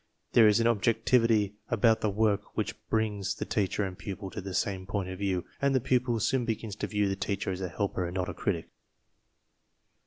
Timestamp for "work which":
2.09-2.73